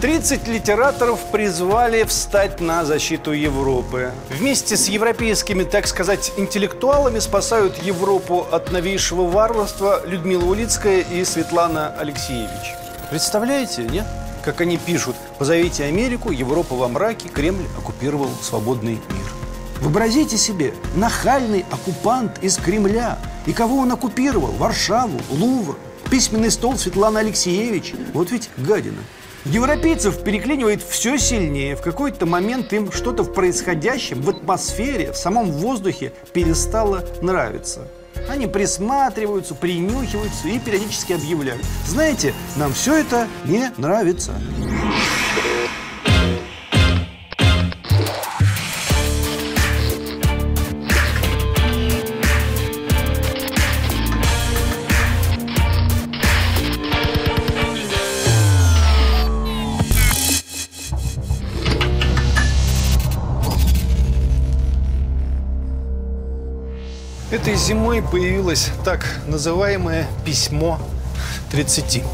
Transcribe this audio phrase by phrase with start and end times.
[0.00, 4.12] 30 литераторов призвали встать на защиту Европы.
[4.30, 11.88] Вместе с европейскими, так сказать, интеллектуалами спасают Европу от новейшего варварства Людмила Улицкая и Светлана
[11.98, 12.76] Алексеевич.
[13.10, 14.06] Представляете, нет?
[14.44, 19.32] Как они пишут, позовите Америку, Европа во мраке, Кремль оккупировал свободный мир.
[19.80, 23.18] Вообразите себе, нахальный оккупант из Кремля.
[23.46, 24.52] И кого он оккупировал?
[24.52, 25.76] Варшаву, Лувр,
[26.08, 27.94] письменный стол Светланы Алексеевич.
[28.12, 29.02] Вот ведь гадина.
[29.44, 31.76] Европейцев переклинивает все сильнее.
[31.76, 37.88] В какой-то момент им что-то в происходящем, в атмосфере, в самом воздухе перестало нравиться.
[38.28, 41.62] Они присматриваются, принюхиваются и периодически объявляют.
[41.86, 44.34] Знаете, нам все это не нравится.
[67.58, 70.78] Зимой появилось так называемое «письмо
[71.52, 72.04] 30».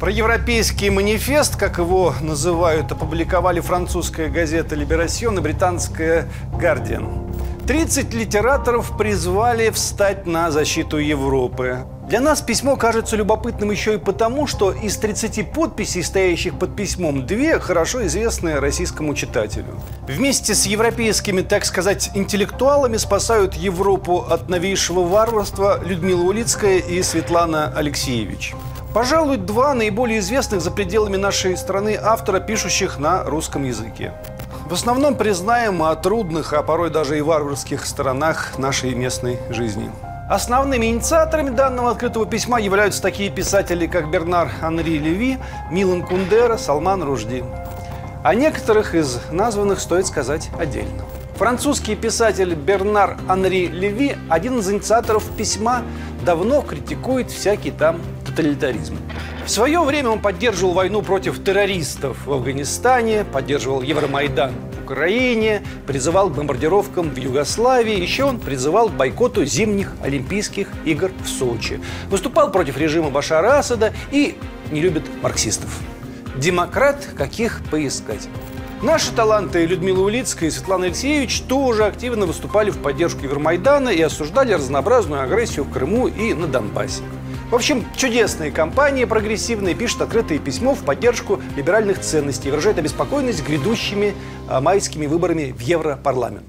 [0.00, 7.26] Про европейский манифест, как его называют, опубликовали французская газета «Либерасьон» и британская «Гардиан».
[7.66, 11.84] 30 литераторов призвали встать на защиту Европы.
[12.06, 17.26] Для нас письмо кажется любопытным еще и потому, что из 30 подписей, стоящих под письмом,
[17.26, 19.74] две хорошо известные российскому читателю.
[20.06, 27.72] Вместе с европейскими, так сказать, интеллектуалами спасают Европу от новейшего варварства Людмила Улицкая и Светлана
[27.74, 28.54] Алексеевич.
[28.94, 34.12] Пожалуй, два наиболее известных за пределами нашей страны автора, пишущих на русском языке.
[34.70, 39.90] В основном признаем о трудных, а порой даже и варварских сторонах нашей местной жизни.
[40.28, 45.38] Основными инициаторами данного открытого письма являются такие писатели, как Бернар Анри Леви,
[45.70, 47.44] Милан Кундера, Салман Ружди.
[48.24, 51.04] О некоторых из названных стоит сказать отдельно.
[51.36, 55.84] Французский писатель Бернар Анри Леви, один из инициаторов письма,
[56.24, 58.98] давно критикует всякий там тоталитаризм.
[59.44, 64.50] В свое время он поддерживал войну против террористов в Афганистане, поддерживал Евромайдан
[64.86, 68.00] Украине, призывал к бомбардировкам в Югославии.
[68.00, 71.80] Еще он призывал к бойкоту зимних Олимпийских игр в Сочи.
[72.08, 74.36] Выступал против режима Башара Асада и
[74.70, 75.70] не любит марксистов.
[76.36, 78.28] Демократ, каких поискать.
[78.82, 84.52] Наши таланты Людмила Улицкая и Светлана Алексеевич тоже активно выступали в поддержку Евромайдана и осуждали
[84.52, 87.02] разнообразную агрессию в Крыму и на Донбассе.
[87.50, 93.46] В общем, чудесные компании прогрессивные пишут открытое письмо в поддержку либеральных ценностей и выражают обеспокоенность
[93.46, 94.14] грядущими
[94.48, 96.42] а, майскими выборами в Европарламент.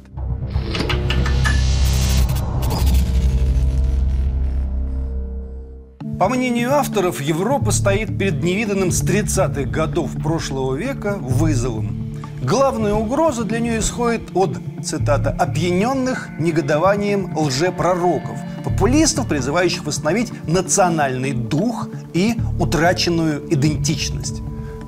[6.20, 12.08] По мнению авторов, Европа стоит перед невиданным с 30-х годов прошлого века вызовом.
[12.42, 21.88] Главная угроза для нее исходит от, цитата, «опьяненных негодованием лжепророков, популистов, призывающих восстановить национальный дух
[22.14, 24.42] и утраченную идентичность.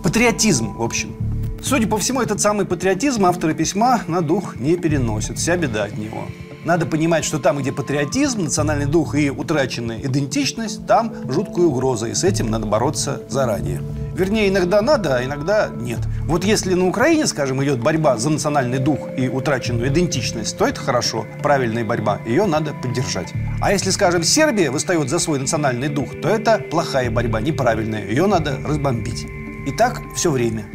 [0.04, 1.16] Патриотизм, в общем.
[1.64, 5.38] Судя по всему, этот самый патриотизм авторы письма на дух не переносят.
[5.38, 6.24] Вся беда от него.
[6.66, 12.14] Надо понимать, что там, где патриотизм, национальный дух и утраченная идентичность, там жуткая угроза, и
[12.14, 13.82] с этим надо бороться заранее.
[14.20, 16.00] Вернее, иногда надо, а иногда нет.
[16.26, 20.82] Вот если на Украине, скажем, идет борьба за национальный дух и утраченную идентичность, то это
[20.82, 23.32] хорошо, правильная борьба, ее надо поддержать.
[23.62, 28.26] А если, скажем, Сербия выстает за свой национальный дух, то это плохая борьба, неправильная, ее
[28.26, 29.26] надо разбомбить.
[29.66, 30.66] И так все время.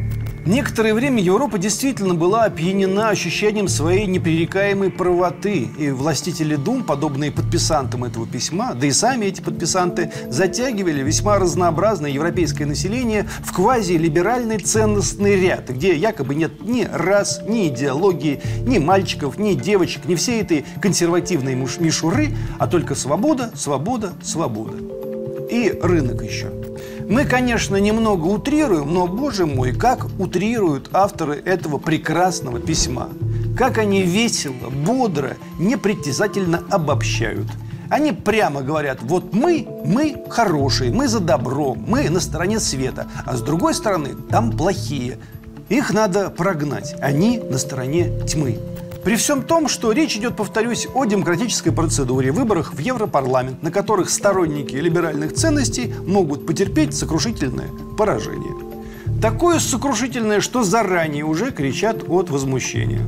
[0.46, 5.70] Некоторое время Европа действительно была опьянена ощущением своей непререкаемой правоты.
[5.78, 12.10] И властители дум, подобные подписантам этого письма, да и сами эти подписанты, затягивали весьма разнообразное
[12.10, 19.38] европейское население в квази-либеральный ценностный ряд, где якобы нет ни рас, ни идеологии, ни мальчиков,
[19.38, 24.76] ни девочек, ни всей этой консервативной мишуры, а только свобода, свобода, свобода.
[25.50, 26.52] И рынок еще–
[27.08, 33.10] мы, конечно, немного утрируем, но, боже мой, как утрируют авторы этого прекрасного письма.
[33.56, 37.46] Как они весело, бодро, непритязательно обобщают.
[37.90, 43.36] Они прямо говорят, вот мы, мы хорошие, мы за добро, мы на стороне света, а
[43.36, 45.18] с другой стороны там плохие.
[45.68, 48.58] Их надо прогнать, они на стороне тьмы.
[49.04, 54.08] При всем том, что речь идет, повторюсь, о демократической процедуре, выборах в Европарламент, на которых
[54.08, 57.68] сторонники либеральных ценностей могут потерпеть сокрушительное
[57.98, 58.54] поражение.
[59.20, 63.02] Такое сокрушительное, что заранее уже кричат от возмущения.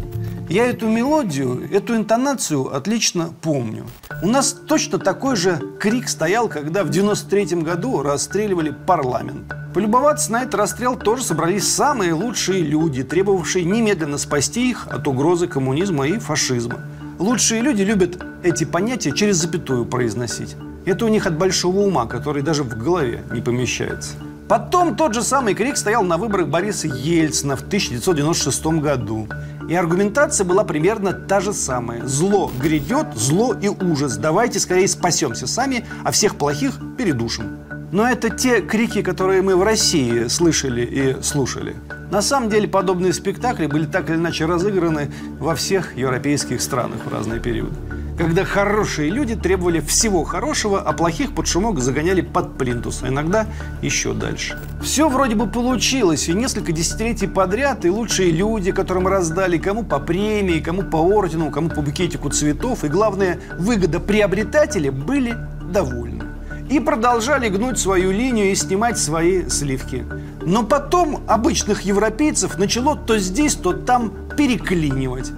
[0.49, 3.85] Я эту мелодию, эту интонацию отлично помню.
[4.23, 9.53] У нас точно такой же крик стоял, когда в 93 году расстреливали парламент.
[9.75, 15.49] Полюбоваться на этот расстрел тоже собрались самые лучшие люди, требовавшие немедленно спасти их от угрозы
[15.49, 16.79] коммунизма и фашизма.
[17.19, 20.55] Лучшие люди любят эти понятия через запятую произносить.
[20.85, 24.13] Это у них от большого ума, который даже в голове не помещается.
[24.49, 29.27] Потом тот же самый крик стоял на выборах Бориса Ельцина в 1996 году.
[29.69, 32.07] И аргументация была примерно та же самая.
[32.07, 34.17] Зло грядет, зло и ужас.
[34.17, 37.59] Давайте скорее спасемся сами, а всех плохих передушим.
[37.91, 41.75] Но это те крики, которые мы в России слышали и слушали.
[42.13, 45.11] На самом деле подобные спектакли были так или иначе разыграны
[45.41, 47.75] во всех европейских странах в разные периоды
[48.17, 53.47] когда хорошие люди требовали всего хорошего, а плохих под шумок загоняли под плинтус, а иногда
[53.83, 54.59] еще дальше.
[54.83, 59.99] Все вроде бы получилось, и несколько десятилетий подряд и лучшие люди, которым раздали кому по
[59.99, 65.37] премии, кому по ордену, кому по букетику цветов, и главное, выгодоприобретатели были
[65.71, 66.25] довольны.
[66.71, 70.05] И продолжали гнуть свою линию и снимать свои сливки.
[70.43, 75.31] Но потом обычных европейцев начало то здесь, то там переклинивать.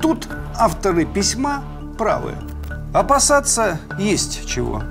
[0.00, 1.64] Тут авторы письма
[1.96, 2.32] правы.
[2.92, 4.82] Опасаться есть чего.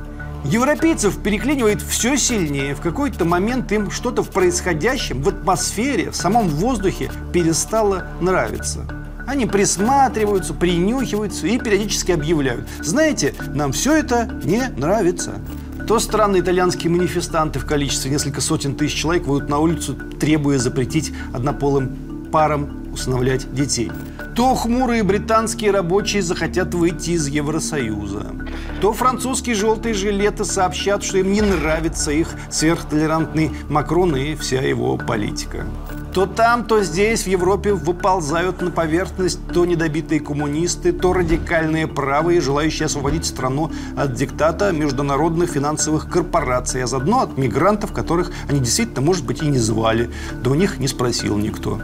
[0.46, 2.76] Европейцев переклинивает все сильнее.
[2.76, 8.86] В какой-то момент им что-то в происходящем, в атмосфере, в самом воздухе перестало нравиться.
[9.26, 12.68] Они присматриваются, принюхиваются и периодически объявляют.
[12.84, 15.42] Знаете, нам все это не нравится.
[15.88, 21.12] То странные итальянские манифестанты в количестве несколько сотен тысяч человек выйдут на улицу, требуя запретить
[21.34, 23.92] однополым парам усыновлять детей
[24.36, 28.36] то хмурые британские рабочие захотят выйти из Евросоюза,
[28.82, 34.98] то французские желтые жилеты сообщат, что им не нравится их сверхтолерантный Макрон и вся его
[34.98, 35.66] политика.
[36.14, 42.42] То там, то здесь в Европе выползают на поверхность то недобитые коммунисты, то радикальные правые,
[42.42, 49.02] желающие освободить страну от диктата международных финансовых корпораций, а заодно от мигрантов, которых они действительно,
[49.02, 50.10] может быть, и не звали,
[50.42, 51.80] да у них не спросил никто.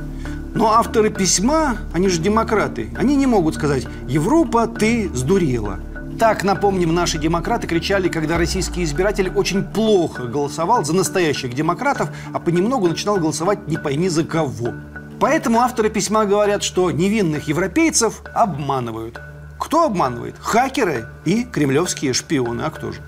[0.54, 5.80] Но авторы письма, они же демократы, они не могут сказать «Европа, ты сдурела».
[6.20, 12.40] Так, напомним, наши демократы кричали, когда российский избиратель очень плохо голосовал за настоящих демократов, а
[12.40, 14.74] понемногу начинал голосовать не пойми за кого.
[15.20, 19.20] Поэтому авторы письма говорят, что невинных европейцев обманывают.
[19.60, 20.36] Кто обманывает?
[20.40, 22.64] Хакеры и кремлевские шпионы.
[22.64, 23.02] А кто же?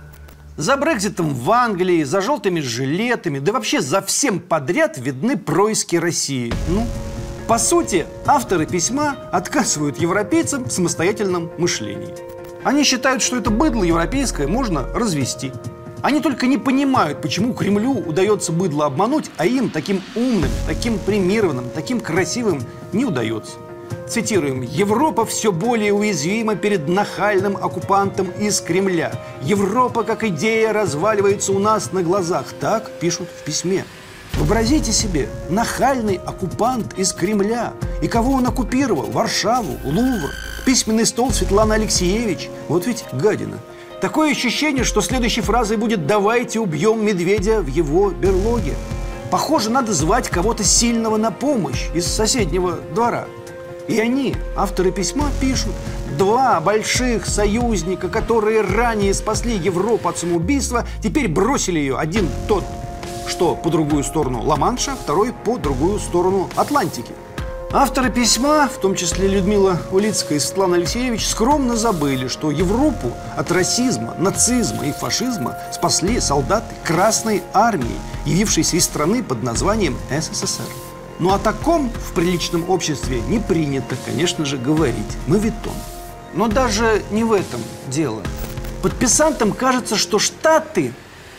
[0.56, 6.54] За Брекзитом в Англии, за желтыми жилетами, да вообще за всем подряд видны происки России.
[6.68, 6.86] Ну,
[7.54, 12.16] по сути, авторы письма отказывают европейцам в самостоятельном мышлении.
[12.64, 15.52] Они считают, что это быдло европейское можно развести.
[16.02, 21.70] Они только не понимают, почему Кремлю удается быдло обмануть, а им, таким умным, таким премированным,
[21.70, 22.60] таким красивым,
[22.92, 23.52] не удается.
[24.08, 24.64] Цитируем.
[24.64, 29.12] «Европа все более уязвима перед нахальным оккупантом из Кремля.
[29.44, 32.48] Европа как идея разваливается у нас на глазах».
[32.60, 33.86] Так пишут в письме.
[34.38, 37.74] Вообразите себе, нахальный оккупант из Кремля.
[38.02, 39.10] И кого он оккупировал?
[39.12, 40.32] Варшаву, Лувр,
[40.66, 42.50] письменный стол Светланы Алексеевич.
[42.68, 43.58] Вот ведь гадина.
[44.02, 48.74] Такое ощущение, что следующей фразой будет «давайте убьем медведя в его берлоге».
[49.32, 53.26] Похоже, надо звать кого-то сильного на помощь из соседнего двора.
[53.88, 55.72] И они, авторы письма, пишут,
[56.18, 61.98] два больших союзника, которые ранее спасли Европу от самоубийства, теперь бросили ее.
[61.98, 62.64] Один тот
[63.28, 67.14] что по другую сторону Ла-Манша, второй по другую сторону Атлантики.
[67.76, 73.52] Авторы письма, в том числе Людмила Улицкая и Светлана Алексеевич, скромно забыли, что Европу от
[73.52, 80.70] расизма, нацизма и фашизма спасли солдаты Красной Армии, явившиеся из страны под названием СССР.
[81.18, 85.18] Но о таком в приличном обществе не принято, конечно же, говорить.
[85.26, 85.74] Мы витон.
[86.36, 88.22] Но даже не в этом дело.
[88.84, 90.94] Подписантам кажется, что Штаты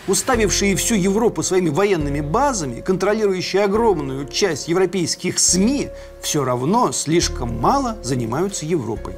[0.07, 5.89] уставившие всю Европу своими военными базами, контролирующие огромную часть европейских СМИ,
[6.21, 9.15] все равно слишком мало занимаются Европой.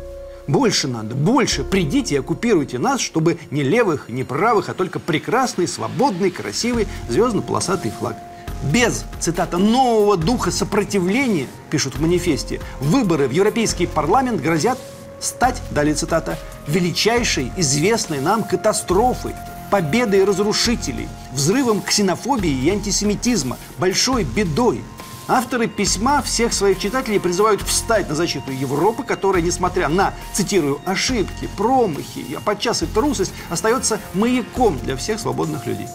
[0.46, 1.64] Больше надо, больше.
[1.64, 7.90] Придите и оккупируйте нас, чтобы не левых, не правых, а только прекрасный, свободный, красивый звездно-полосатый
[7.90, 8.16] флаг.
[8.62, 14.78] Без, цитата, нового духа сопротивления, пишут в манифесте, выборы в Европейский парламент грозят
[15.20, 19.34] стать, далее цитата, величайшей известной нам катастрофой,
[19.76, 24.82] победой разрушителей, взрывом ксенофобии и антисемитизма, большой бедой.
[25.28, 31.46] Авторы письма всех своих читателей призывают встать на защиту Европы, которая, несмотря на, цитирую, ошибки,
[31.58, 35.88] промахи, а подчас и трусость, остается маяком для всех свободных людей.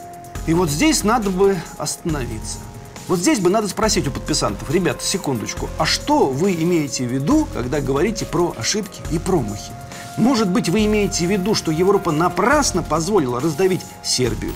[0.46, 2.60] И вот здесь надо бы остановиться.
[3.08, 7.48] Вот здесь бы надо спросить у подписантов, ребята, секундочку, а что вы имеете в виду,
[7.52, 9.72] когда говорите про ошибки и промахи?
[10.22, 14.54] Может быть, вы имеете в виду, что Европа напрасно позволила раздавить Сербию?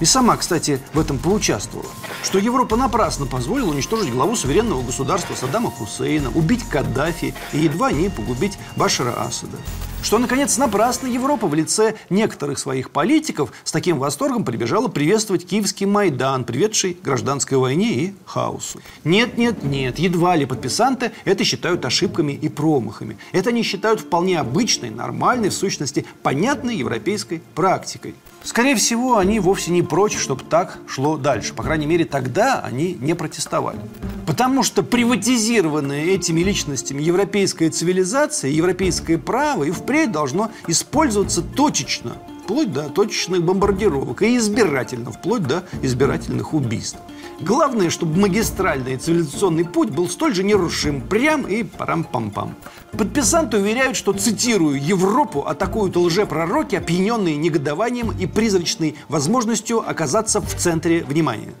[0.00, 1.88] И сама, кстати, в этом поучаствовала.
[2.22, 8.08] Что Европа напрасно позволила уничтожить главу суверенного государства Саддама Хусейна, убить Каддафи и едва не
[8.08, 9.58] погубить Башара Асада
[10.02, 15.86] что, наконец, напрасно Европа в лице некоторых своих политиков с таким восторгом прибежала приветствовать Киевский
[15.86, 18.80] Майдан, приведший к гражданской войне и хаосу.
[19.04, 23.18] Нет, нет, нет, едва ли подписанты это считают ошибками и промахами.
[23.32, 28.14] Это они считают вполне обычной, нормальной, в сущности, понятной европейской практикой.
[28.48, 31.52] Скорее всего, они вовсе не прочь, чтобы так шло дальше.
[31.52, 33.78] По крайней мере, тогда они не протестовали.
[34.26, 42.16] Потому что приватизированная этими личностями европейская цивилизация, европейское право и впредь должно использоваться точечно,
[42.48, 46.96] вплоть до точечных бомбардировок, и избирательно, вплоть до избирательных убийств.
[47.40, 52.54] Главное, чтобы магистральный цивилизационный путь был столь же нерушим, прям и парам-пам-пам.
[52.92, 61.04] Подписанты уверяют, что, цитирую, «Европу атакуют лжепророки, опьяненные негодованием и призрачной возможностью оказаться в центре
[61.04, 61.52] внимания».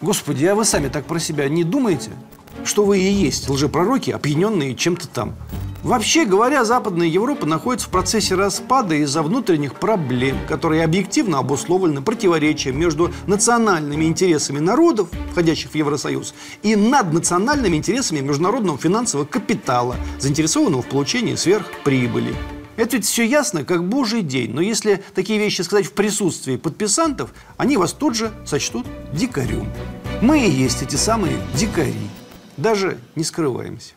[0.00, 2.12] Господи, а вы сами так про себя не думаете?
[2.68, 5.34] Что вы и есть лжепророки, опьяненные чем-то там–
[5.84, 12.78] Вообще говоря, Западная Европа находится в процессе распада из-за внутренних проблем, которые объективно обусловлены противоречием
[12.78, 20.88] между национальными интересами народов, входящих в Евросоюз, и наднациональными интересами международного финансового капитала, заинтересованного в
[20.88, 22.34] получении сверхприбыли.
[22.76, 24.52] Это ведь все ясно, как божий день.
[24.52, 29.72] Но если такие вещи сказать в присутствии подписантов, они вас тут же сочтут дикарем.
[30.20, 31.94] Мы и есть эти самые дикари.
[32.58, 33.94] Даже не скрываемся.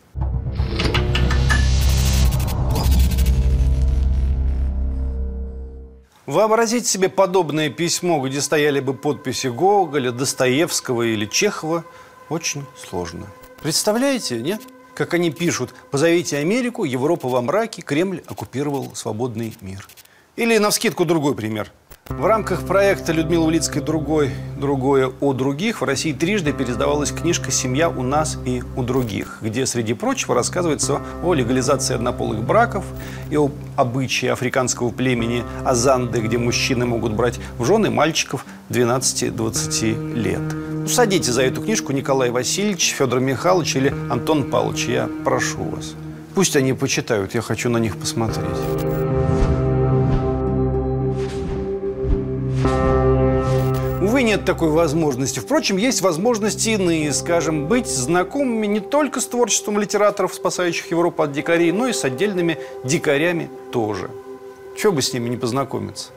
[6.27, 11.83] Вообразить себе подобное письмо, где стояли бы подписи Гоголя, Достоевского или Чехова,
[12.29, 13.25] очень сложно.
[13.63, 14.61] Представляете, нет?
[14.93, 19.87] Как они пишут, позовите Америку, Европа во мраке, Кремль оккупировал свободный мир.
[20.35, 21.71] Или, на навскидку, другой пример–
[22.17, 27.89] в рамках проекта Людмилы Улицкой «Другой, «Другое о других» в России трижды пересдавалась книжка «Семья
[27.89, 32.85] у нас и у других», где, среди прочего, рассказывается о легализации однополых браков
[33.29, 40.41] и об обычае африканского племени Азанды, где мужчины могут брать в жены мальчиков 12-20 лет.
[40.71, 45.93] Ну, за эту книжку Николай Васильевич, Федор Михайлович или Антон Павлович, я прошу вас.
[46.35, 48.90] Пусть они почитают, я хочу на них посмотреть.
[54.21, 55.39] Увы, нет такой возможности.
[55.39, 61.31] Впрочем, есть возможности иные, скажем, быть знакомыми не только с творчеством литераторов, спасающих Европу от
[61.31, 64.11] дикарей, но и с отдельными дикарями тоже.
[64.77, 66.11] Чего бы с ними не познакомиться?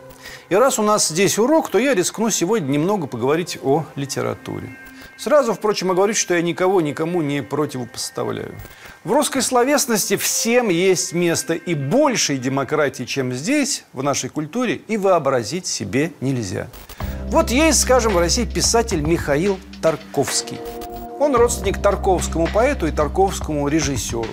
[0.50, 4.76] И раз у нас здесь урок, то я рискну сегодня немного поговорить о литературе.
[5.16, 8.54] Сразу, впрочем, оговорюсь, что я никого никому не противопоставляю.
[9.04, 14.99] В русской словесности всем есть место и большей демократии, чем здесь, в нашей культуре, и
[14.99, 16.68] вообразить себе нельзя.
[17.31, 20.59] Вот есть, скажем, в России писатель Михаил Тарковский.
[21.19, 24.26] Он родственник Тарковскому поэту и Тарковскому режиссеру.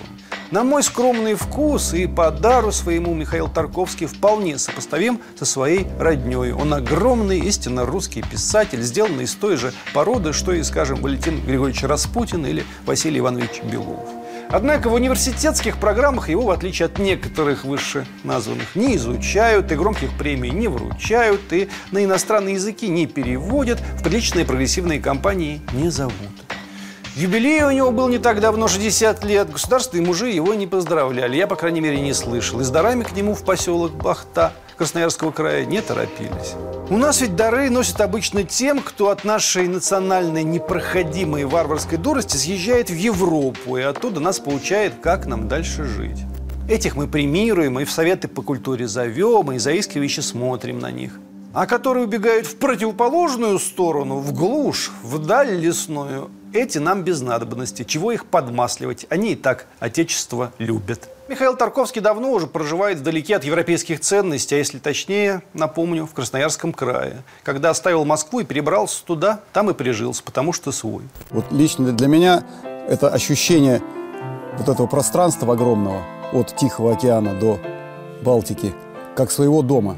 [0.50, 6.52] На мой скромный вкус и по дару своему Михаил Тарковский вполне сопоставим со своей родней.
[6.52, 11.84] Он огромный, истинно русский писатель, сделанный из той же породы, что и, скажем, Валентин Григорьевич
[11.84, 14.21] Распутин или Василий Иванович Белов.
[14.52, 20.10] Однако в университетских программах его, в отличие от некоторых выше названных, не изучают и громких
[20.18, 26.12] премий не вручают, и на иностранные языки не переводят, в приличные прогрессивные компании не зовут.
[27.16, 29.50] Юбилей у него был не так давно, 60 лет.
[29.50, 31.36] Государственные мужи его не поздравляли.
[31.36, 32.60] Я, по крайней мере, не слышал.
[32.60, 36.54] И с дарами к нему в поселок Бахта Красноярского края не торопились.
[36.90, 42.90] У нас ведь дары носят обычно тем, кто от нашей национальной непроходимой варварской дурости съезжает
[42.90, 46.18] в Европу и оттуда нас получает, как нам дальше жить.
[46.68, 51.12] Этих мы премируем и в советы по культуре зовем, и заискивающе смотрим на них.
[51.54, 57.84] А которые убегают в противоположную сторону, в глушь, вдаль лесную, эти нам без надобности.
[57.84, 59.06] Чего их подмасливать?
[59.10, 61.08] Они и так Отечество любят.
[61.32, 66.74] Михаил Тарковский давно уже проживает вдалеке от европейских ценностей, а если точнее, напомню, в Красноярском
[66.74, 67.22] крае.
[67.42, 71.04] Когда оставил Москву и перебрался туда, там и прижился, потому что свой.
[71.30, 72.44] Вот лично для меня
[72.86, 73.82] это ощущение
[74.58, 76.02] вот этого пространства огромного
[76.34, 77.58] от Тихого океана до
[78.22, 78.74] Балтики,
[79.16, 79.96] как своего дома.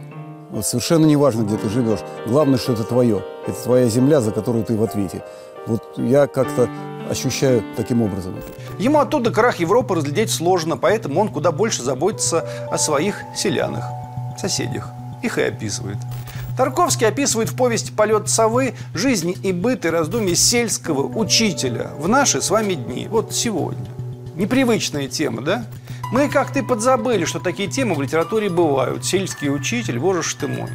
[0.50, 1.98] Вот совершенно не важно, где ты живешь.
[2.28, 3.24] Главное, что это твое.
[3.44, 5.24] Это твоя земля, за которую ты в ответе.
[5.66, 6.68] Вот я как-то
[7.10, 8.34] ощущаю таким образом.
[8.78, 13.84] Ему оттуда крах Европы разглядеть сложно, поэтому он куда больше заботится о своих селянах,
[14.38, 14.88] соседях.
[15.22, 15.98] Их и описывает.
[16.56, 22.40] Тарковский описывает в повести «Полет совы» жизнь и быт и раздумья сельского учителя в наши
[22.40, 23.86] с вами дни, вот сегодня.
[24.36, 25.66] Непривычная тема, да?
[26.12, 29.04] Мы как-то подзабыли, что такие темы в литературе бывают.
[29.04, 30.70] Сельский учитель, боже ж ты мой.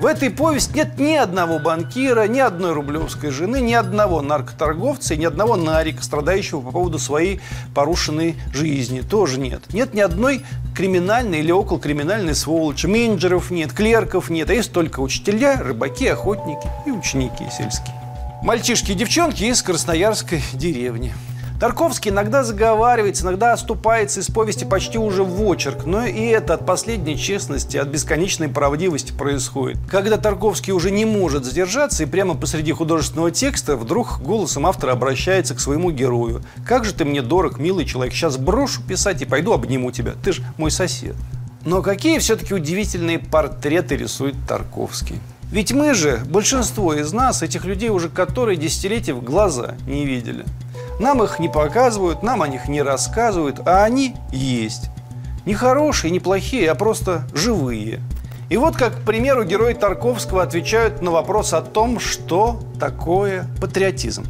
[0.00, 5.16] В этой повести нет ни одного банкира, ни одной рублевской жены, ни одного наркоторговца и
[5.16, 7.40] ни одного нарика, страдающего по поводу своей
[7.74, 9.00] порушенной жизни.
[9.00, 9.72] Тоже нет.
[9.72, 10.42] Нет ни одной
[10.74, 12.86] криминальной или околокриминальной сволочи.
[12.86, 17.94] Менеджеров нет, клерков нет, а есть только учителя, рыбаки, охотники и ученики сельские.
[18.42, 21.14] Мальчишки и девчонки из красноярской деревни.
[21.60, 26.66] Тарковский иногда заговаривается, иногда оступается из повести почти уже в очерк, но и это от
[26.66, 29.78] последней честности, от бесконечной правдивости происходит.
[29.88, 35.54] Когда Тарковский уже не может задержаться и прямо посреди художественного текста вдруг голосом автора обращается
[35.54, 36.42] к своему герою.
[36.66, 40.32] «Как же ты мне дорог, милый человек, сейчас брошу писать и пойду обниму тебя, ты
[40.32, 41.14] же мой сосед».
[41.64, 45.18] Но какие все-таки удивительные портреты рисует Тарковский.
[45.50, 50.44] Ведь мы же, большинство из нас, этих людей уже которые десятилетия в глаза не видели.
[50.98, 54.90] Нам их не показывают, нам о них не рассказывают, а они есть.
[55.44, 58.00] Не хорошие, не плохие, а просто живые.
[58.48, 64.24] И вот как, к примеру, герои Тарковского отвечают на вопрос о том, что такое патриотизм.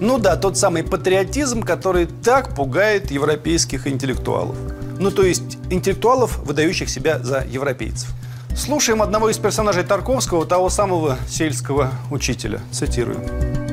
[0.00, 4.56] Ну да, тот самый патриотизм, который так пугает европейских интеллектуалов.
[4.98, 8.10] Ну то есть интеллектуалов, выдающих себя за европейцев.
[8.54, 12.60] Слушаем одного из персонажей Тарковского, того самого сельского учителя.
[12.72, 13.65] Цитирую.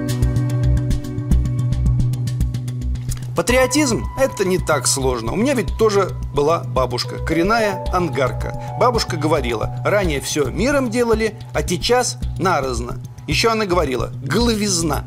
[3.35, 5.31] Патриотизм– это не так сложно.
[5.31, 8.75] У меня ведь тоже была бабушка, коренная ангарка.
[8.79, 12.99] Бабушка говорила, ранее все миром делали, а сейчас наразно.
[13.25, 15.03] Еще она говорила, головизна.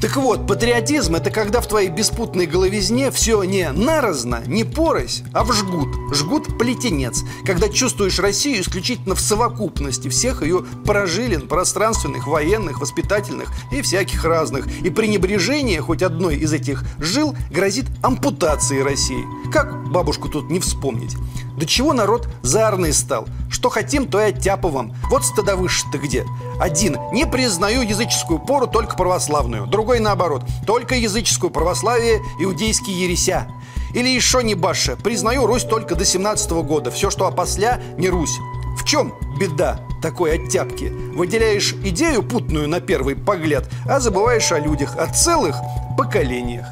[0.00, 5.42] Так вот, патриотизм– это когда в твоей беспутной головизне все не наразно, не порось, а
[5.42, 5.88] в жгут.
[6.14, 7.24] Жгут плетенец.
[7.44, 14.68] Когда чувствуешь Россию исключительно в совокупности всех ее прожилин, пространственных, военных, воспитательных и всяких разных.
[14.82, 19.24] И пренебрежение хоть одной из этих жил грозит ампутацией России.
[19.52, 21.16] Как бабушку тут не вспомнить?
[21.56, 23.26] До чего народ заарный стал?
[23.50, 24.94] Что хотим, то и оттяпываем.
[25.10, 26.24] Вот стыдовыш-то где.
[26.60, 26.96] Один.
[27.12, 29.66] Не признаю языческую пору, только православную.
[29.66, 30.42] Другой наоборот.
[30.66, 33.46] Только языческую православие, иудейский ереся.
[33.94, 34.96] Или еще не баша.
[34.96, 36.90] Признаю Русь только до 17 -го года.
[36.90, 38.38] Все, что опосля, не Русь.
[38.76, 40.92] В чем беда такой оттяпки?
[41.14, 45.56] Выделяешь идею путную на первый погляд, а забываешь о людях, о целых
[45.96, 46.66] поколениях.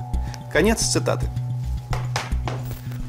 [0.52, 1.26] Конец цитаты.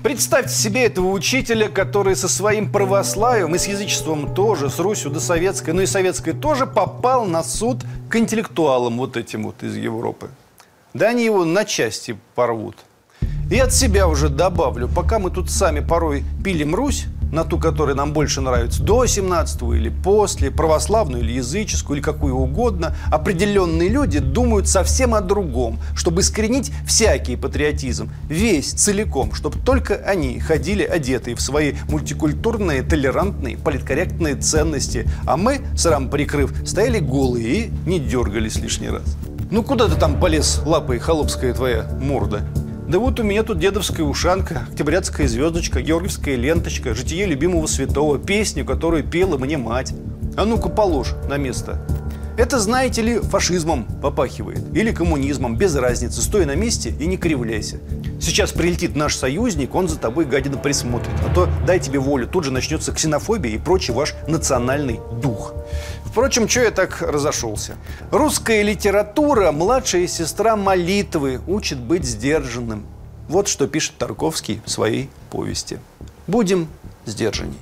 [0.03, 5.19] Представьте себе этого учителя, который со своим православием и с язычеством тоже, с Русью до
[5.19, 10.29] советской, но и советской тоже попал на суд к интеллектуалам вот этим вот из Европы.
[10.93, 12.77] Да они его на части порвут.
[13.51, 17.95] И от себя уже добавлю, пока мы тут сами порой пилим Русь, на ту, которая
[17.95, 24.19] нам больше нравится, до 17 или после, православную или языческую, или какую угодно, определенные люди
[24.19, 31.35] думают совсем о другом, чтобы искоренить всякий патриотизм, весь, целиком, чтобы только они ходили одетые
[31.35, 38.57] в свои мультикультурные, толерантные, политкорректные ценности, а мы, срам прикрыв, стояли голые и не дергались
[38.57, 39.17] лишний раз.
[39.49, 42.43] Ну куда ты там полез лапой, холопская твоя морда?
[42.87, 48.63] Да вот у меня тут дедовская ушанка, октябрятская звездочка, георгиевская ленточка, житие любимого святого, песню,
[48.63, 49.93] которую пела мне мать.
[50.37, 51.85] А ну-ка положь на место.
[52.37, 54.61] Это, знаете ли, фашизмом попахивает.
[54.75, 56.21] Или коммунизмом, без разницы.
[56.21, 57.79] Стой на месте и не кривляйся.
[58.21, 61.15] Сейчас прилетит наш союзник, он за тобой, гадина, присмотрит.
[61.27, 65.55] А то дай тебе волю, тут же начнется ксенофобия и прочий ваш национальный дух.
[66.05, 67.73] Впрочем, что я так разошелся?
[68.11, 72.85] Русская литература– младшая сестра молитвы, учит быть сдержанным.
[73.27, 75.79] Вот что пишет Тарковский в своей повести.
[76.27, 76.67] Будем
[77.05, 77.57] сдержанней.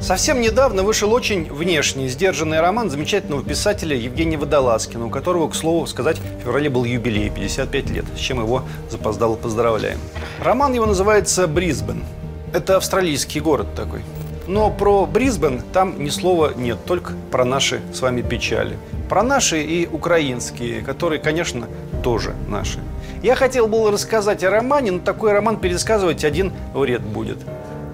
[0.00, 5.86] Совсем недавно вышел очень внешний, сдержанный роман замечательного писателя Евгения Водолазкина, у которого, к слову
[5.86, 9.98] сказать, в феврале был юбилей, 55 лет, с чем его запоздало поздравляем.
[10.42, 12.04] Роман его называется «Брисбен».
[12.52, 14.02] Это австралийский город такой.
[14.46, 18.78] Но про Брисбен там ни слова нет, только про наши с вами печали.
[19.08, 21.66] Про наши и украинские, которые, конечно,
[22.04, 22.78] тоже наши.
[23.22, 27.38] Я хотел было рассказать о романе, но такой роман пересказывать один вред будет.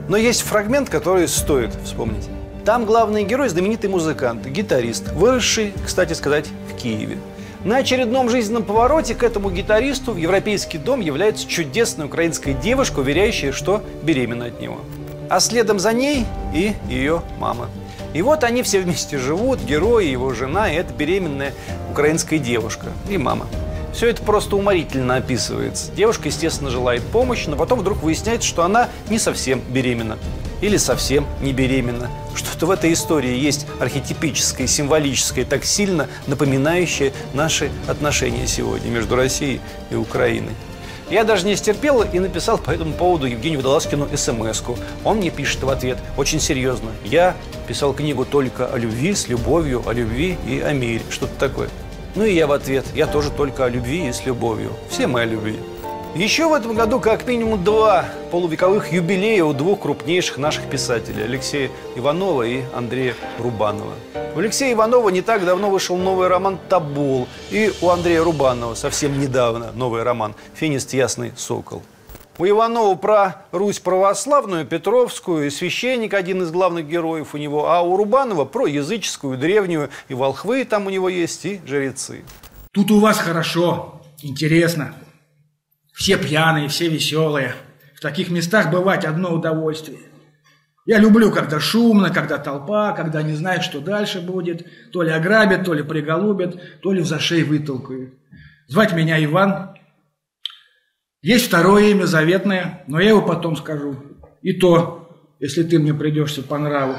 [0.09, 2.29] Но есть фрагмент, который стоит вспомнить.
[2.65, 7.19] Там главный герой– знаменитый музыкант, гитарист, выросший, кстати сказать, в Киеве.
[7.65, 13.53] На очередном жизненном повороте к этому гитаристу в европейский дом является чудесная украинская девушка, уверяющая,
[13.53, 14.81] что беременна от него.
[15.29, 17.69] А следом за ней и ее мама.
[18.15, 21.55] И вот они все вместе живут, герой, его жена и эта беременная
[21.91, 23.47] украинская девушка и мама.
[23.93, 25.93] Все это просто уморительно описывается.
[25.93, 30.19] Девушка, естественно, желает помощи, но потом вдруг выясняется, что она не совсем беременна.
[30.63, 32.11] Или совсем не беременна.
[32.35, 39.61] Что-то в этой истории есть архетипическое, символическое, так сильно напоминающее наши отношения сегодня между Россией
[39.91, 40.53] и Украиной.
[41.11, 44.79] Я даже не стерпел и написал по этому поводу Евгению Водолазкину смс -ку.
[45.05, 46.91] Он мне пишет в ответ очень серьезно.
[47.05, 47.37] Я
[47.69, 51.03] писал книгу только о любви, с любовью, о любви и о мире.
[51.11, 51.69] Что-то такое.
[52.15, 52.85] Ну и я в ответ.
[52.95, 54.73] Я тоже только о любви и с любовью.
[54.91, 55.59] Все мы любви.
[56.15, 61.71] Еще в этом году как минимум два полувековых юбилея у двух крупнейших наших писателей– Алексея
[61.97, 63.95] Иванова и Андрея Рубанова.
[64.37, 69.19] У Алексея Иванова не так давно вышел новый роман «Табул», и у Андрея Рубанова совсем
[69.19, 71.83] недавно новый роман «Финист Ясный Сокол».
[72.39, 77.83] У Иванова про Русь православную, Петровскую, и священник один из главных героев у него, а
[77.83, 82.23] у Рубанова про языческую, древнюю, и волхвы там у него есть, и жрецы.
[82.73, 84.95] Тут у вас хорошо, интересно.
[85.93, 87.55] Все пьяные, все веселые.
[87.95, 89.99] В таких местах бывать одно удовольствие.
[90.87, 94.67] Я люблю, когда шумно, когда толпа, когда не знают, что дальше будет.
[94.91, 98.15] То ли ограбят, то ли приголубят, то ли в зашей вытолкают.
[98.67, 99.77] Звать меня Иван.
[101.23, 103.97] Есть второе имя, заветное, но я его потом скажу.
[104.43, 105.09] И то,
[105.39, 106.97] если ты мне придешься по нраву.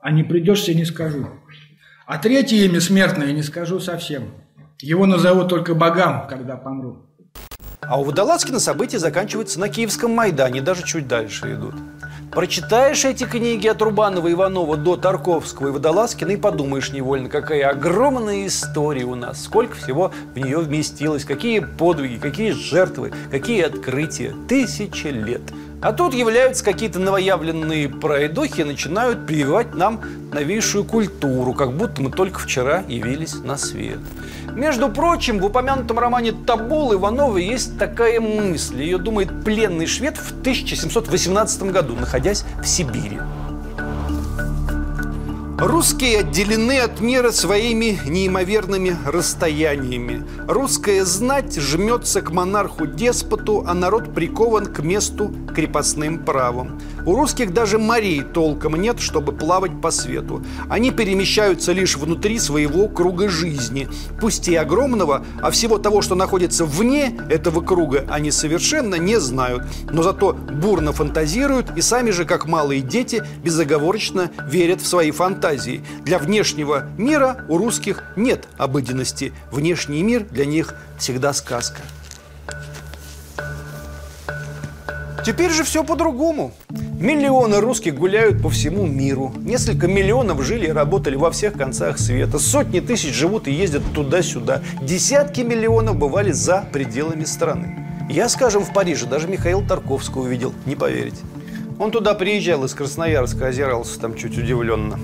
[0.00, 1.28] А не придешься, не скажу.
[2.04, 4.24] А третье имя смертное не скажу совсем.
[4.80, 7.06] Его назову только богам, когда помру.
[7.80, 11.74] А у Водолазкина события заканчиваются на Киевском Майдане, даже чуть дальше идут.
[12.32, 18.46] Прочитаешь эти книги от Рубанова, Иванова до Тарковского и Водолазкина и подумаешь невольно, какая огромная
[18.46, 24.34] история у нас, сколько всего в нее вместилось, какие подвиги, какие жертвы, какие открытия.
[24.48, 25.42] Тысячи лет.
[25.84, 30.00] А тут являются какие-то новоявленные пройдохи и начинают прививать нам
[30.32, 33.98] новейшую культуру, как будто мы только вчера явились на свет.
[34.54, 38.80] Между прочим, в упомянутом романе Табул Иванова есть такая мысль.
[38.80, 43.20] Ее думает пленный швед в 1718 году, находясь в Сибири.
[45.66, 50.22] Русские отделены от мира своими неимоверными расстояниями.
[50.46, 56.78] Русская знать жмется к монарху-деспоту, а народ прикован к месту крепостным правом.
[57.06, 60.44] У русских даже морей толком нет, чтобы плавать по свету.
[60.68, 63.88] Они перемещаются лишь внутри своего круга жизни.
[64.20, 69.62] Пусть и огромного, а всего того, что находится вне этого круга, они совершенно не знают.
[69.90, 75.53] Но зато бурно фантазируют и сами же, как малые дети, безоговорочно верят в свои фантазии.
[76.04, 79.32] Для внешнего мира у русских нет обыденности.
[79.50, 81.80] Внешний мир для них всегда сказка.
[85.24, 86.52] Теперь же все по-другому.
[86.68, 89.32] Миллионы русских гуляют по всему миру.
[89.38, 92.38] Несколько миллионов жили и работали во всех концах света.
[92.38, 94.62] Сотни тысяч живут и ездят туда-сюда.
[94.82, 97.78] Десятки миллионов бывали за пределами страны.
[98.10, 101.18] Я, скажем, в Париже даже Михаил Тарковского увидел, не поверите.
[101.78, 104.98] Он туда приезжал из Красноярска, озирался там чуть удивленно.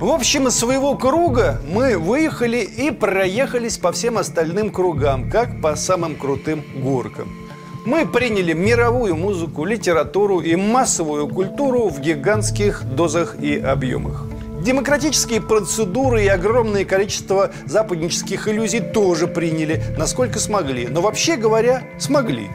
[0.00, 5.76] В общем, из своего круга мы выехали и проехались по всем остальным кругам, как по
[5.76, 7.28] самым крутым горкам.
[7.86, 14.26] Мы приняли мировую музыку, литературу и массовую культуру в гигантских дозах и объемах.
[14.62, 20.88] Демократические процедуры и огромное количество западнических иллюзий тоже приняли, насколько смогли.
[20.88, 22.48] Но вообще говоря, смогли.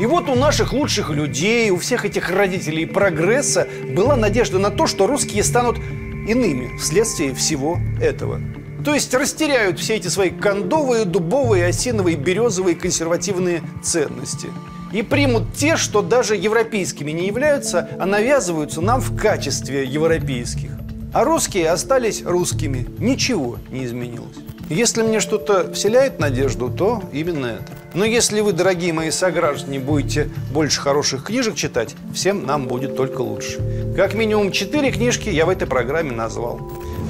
[0.00, 4.86] И вот у наших лучших людей, у всех этих родителей прогресса была надежда на то,
[4.86, 5.78] что русские станут
[6.28, 8.40] иными вследствие всего этого.
[8.84, 14.48] То есть растеряют все эти свои кондовые, дубовые, осиновые, березовые консервативные ценности.
[14.92, 20.70] И примут те, что даже европейскими не являются, а навязываются нам в качестве европейских.
[21.12, 22.86] А русские остались русскими.
[22.98, 24.36] Ничего не изменилось.
[24.68, 27.72] Если мне что-то вселяет надежду, то именно это.
[27.94, 33.22] Но если вы, дорогие мои сограждане, будете больше хороших книжек читать, всем нам будет только
[33.22, 33.58] лучше.
[33.96, 36.60] Как минимум четыре книжки я в этой программе назвал.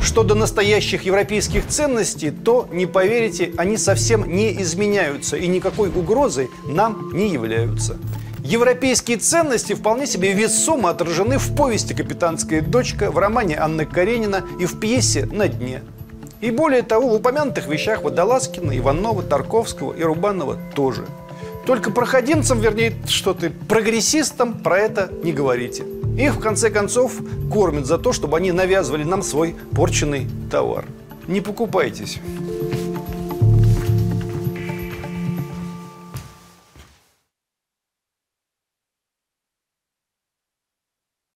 [0.01, 6.49] Что до настоящих европейских ценностей, то, не поверите, они совсем не изменяются и никакой угрозой
[6.67, 7.97] нам не являются.
[8.45, 14.65] Европейские ценности вполне себе весомо отражены в повести «Капитанская дочка», в романе Анны Каренина и
[14.65, 15.83] в пьесе «На дне».
[16.41, 21.05] И более того, в упомянутых вещах Водолазкина, Иванова, Тарковского и Рубанова тоже.
[21.67, 25.85] Только проходимцам, вернее, что ты, прогрессистам про это не говорите.
[26.17, 27.21] Их, в конце концов,
[27.53, 30.87] кормят за то, чтобы они навязывали нам свой порченный товар.
[31.27, 32.21] Не покупайтесь.